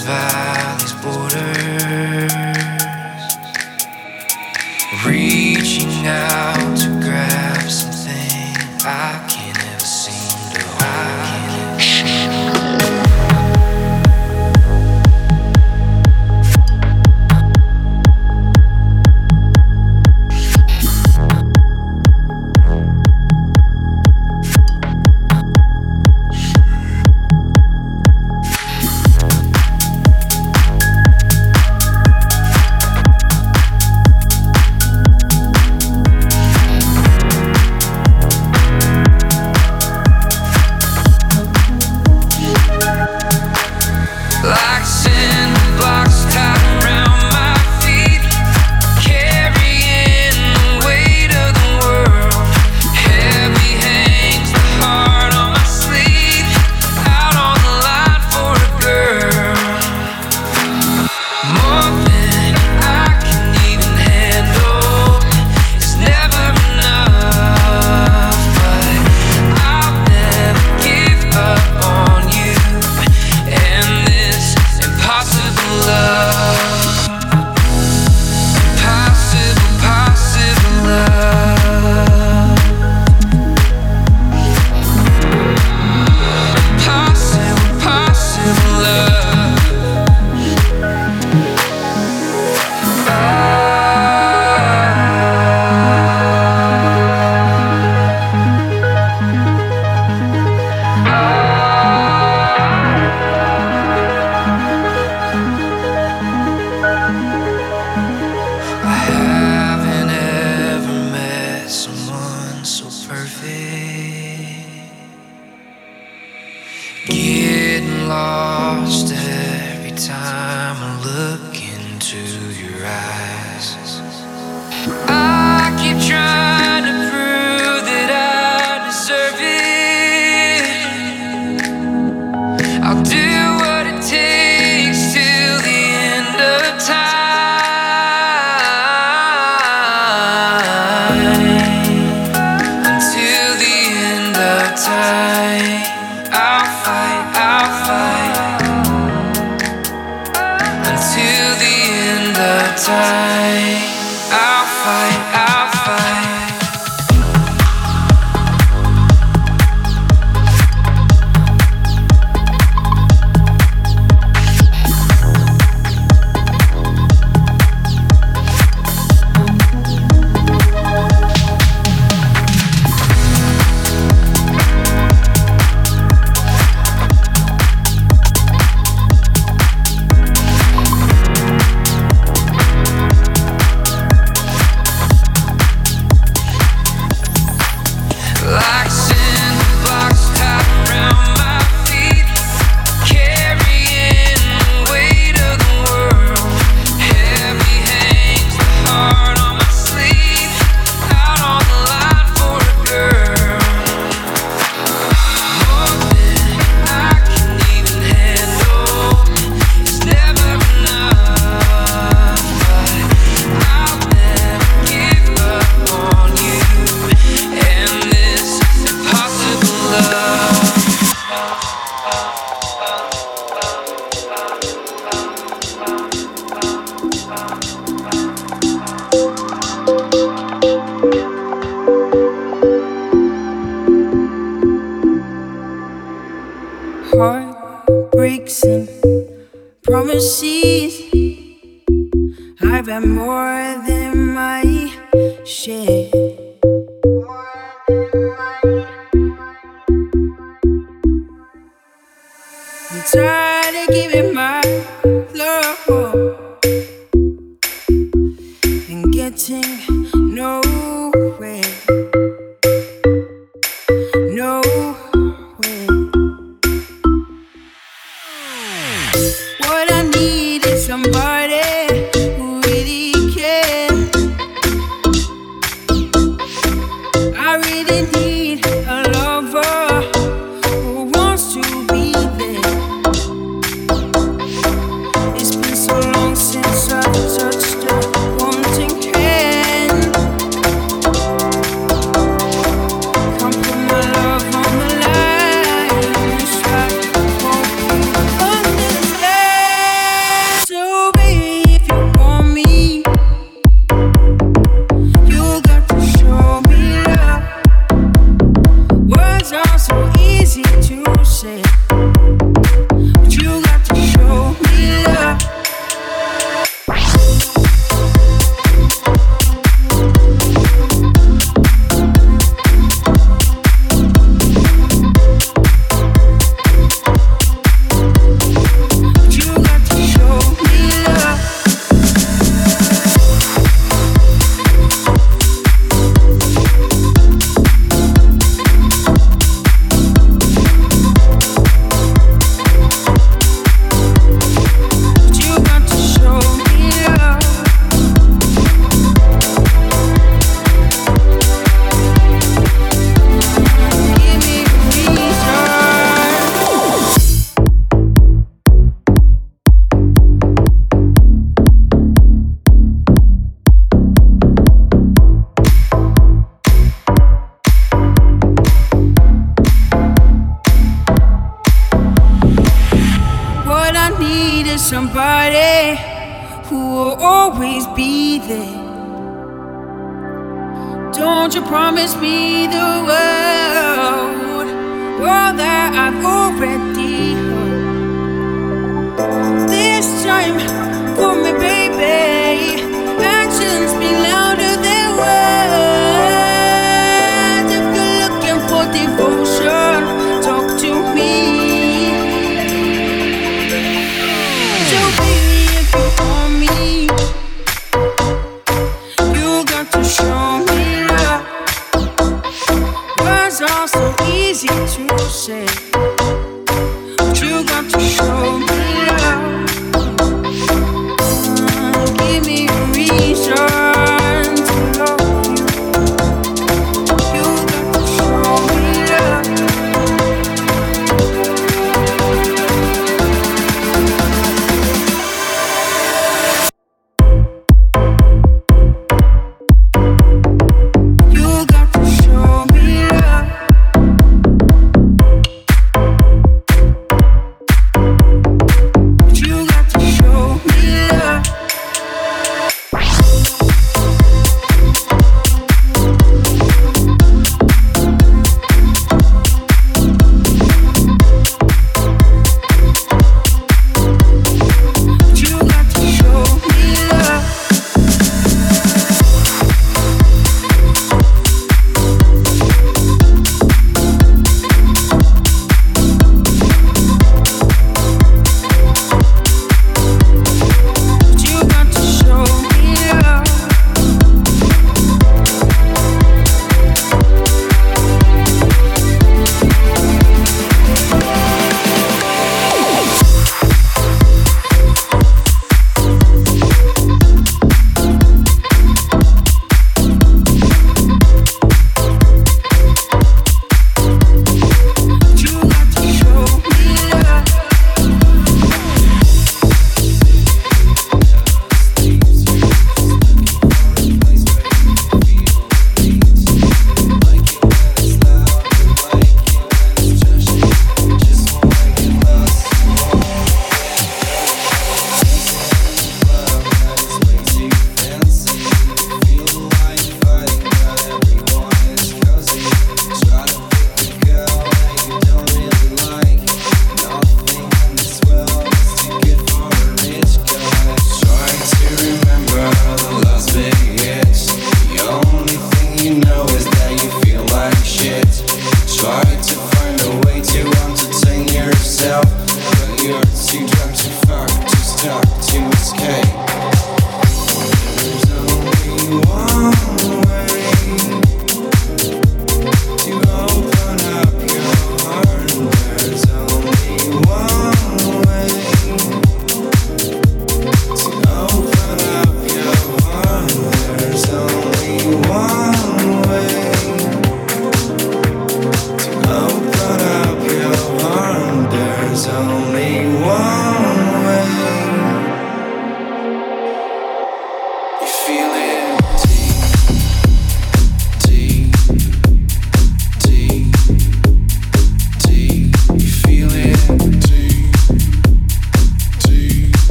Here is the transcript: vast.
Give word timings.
vast. 0.00 0.57